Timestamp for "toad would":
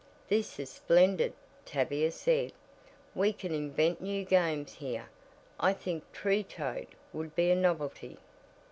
6.41-7.35